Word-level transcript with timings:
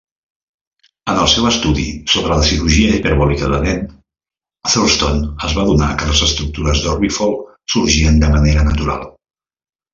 En 1.11 1.17
els 1.23 1.35
seu 1.35 1.43
estudi 1.49 1.83
sobre 2.13 2.37
la 2.39 2.47
cirurgia 2.47 2.95
hiperbòlica 2.95 3.51
de 3.53 3.59
Dehn, 3.67 3.85
Thurston 4.71 5.23
es 5.49 5.55
va 5.61 5.67
adonar 5.67 5.93
que 6.01 6.11
les 6.13 6.25
estructures 6.31 6.85
d'orbifold 6.89 7.55
sorgien 7.77 8.21
de 8.27 8.35
manera 8.37 8.69
natural. 8.73 9.09